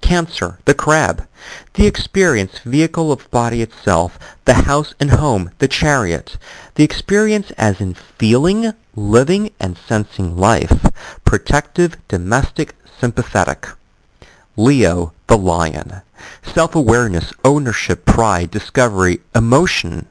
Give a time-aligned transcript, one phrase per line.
[0.00, 1.26] Cancer, the crab,
[1.74, 6.36] the experience, vehicle of body itself, the house and home, the chariot,
[6.74, 10.86] the experience as in feeling, living, and sensing life,
[11.24, 13.68] protective, domestic, sympathetic.
[14.56, 16.02] Leo, the lion,
[16.42, 20.06] self-awareness, ownership, pride, discovery, emotion,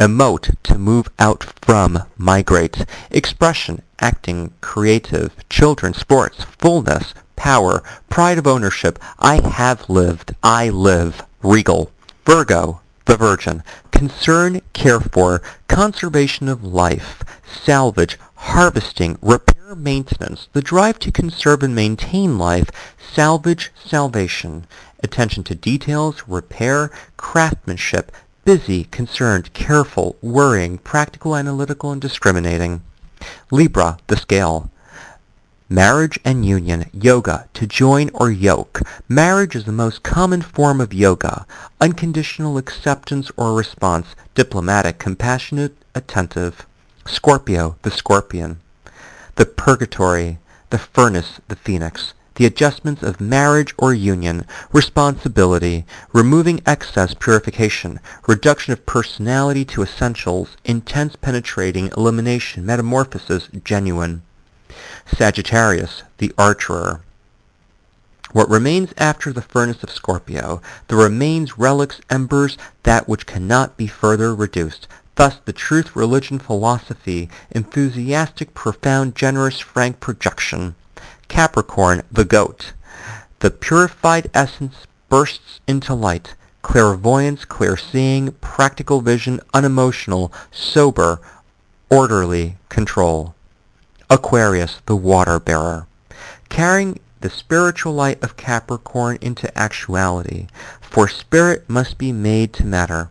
[0.00, 8.46] emote, to move out from, migrate, expression, acting, creative, children, sports, fullness, power, pride of
[8.46, 11.90] ownership, I have lived, I live, regal.
[12.24, 21.00] Virgo, the virgin, concern, care for, conservation of life, salvage, harvesting, repair, maintenance, the drive
[21.00, 22.70] to conserve and maintain life,
[23.12, 24.64] salvage, salvation,
[25.02, 28.12] attention to details, repair, craftsmanship,
[28.44, 32.82] busy, concerned, careful, worrying, practical, analytical, and discriminating.
[33.50, 34.70] Libra, the scale,
[35.72, 38.82] Marriage and union, yoga, to join or yoke.
[39.08, 41.46] Marriage is the most common form of yoga.
[41.80, 46.66] Unconditional acceptance or response, diplomatic, compassionate, attentive.
[47.06, 48.60] Scorpio, the scorpion.
[49.36, 50.38] The purgatory,
[50.68, 52.12] the furnace, the phoenix.
[52.34, 54.44] The adjustments of marriage or union,
[54.74, 64.20] responsibility, removing excess purification, reduction of personality to essentials, intense penetrating, elimination, metamorphosis, genuine.
[65.06, 67.00] Sagittarius, the archer.
[68.32, 73.86] What remains after the furnace of Scorpio, the remains, relics, embers, that which cannot be
[73.86, 74.88] further reduced.
[75.16, 80.74] Thus the truth, religion, philosophy, enthusiastic, profound, generous, frank projection.
[81.28, 82.72] Capricorn, the goat.
[83.40, 86.34] The purified essence bursts into light.
[86.62, 91.20] Clairvoyance, clear-seeing, practical vision, unemotional, sober,
[91.90, 93.34] orderly, control.
[94.12, 95.86] Aquarius, the water bearer,
[96.50, 100.48] carrying the spiritual light of Capricorn into actuality,
[100.82, 103.08] for spirit must be made to matter.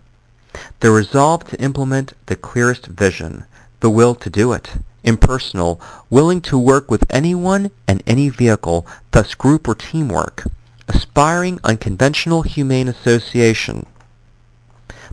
[0.79, 3.45] The resolve to implement the clearest vision,
[3.79, 4.73] the will to do it,
[5.03, 5.81] impersonal,
[6.11, 10.43] willing to work with anyone and any vehicle, thus group or teamwork,
[10.87, 13.87] aspiring unconventional humane association.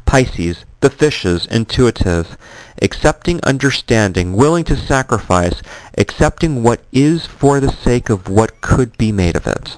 [0.09, 2.39] Pisces, the fishes, intuitive,
[2.81, 5.61] accepting understanding, willing to sacrifice,
[5.99, 9.77] accepting what is for the sake of what could be made of it.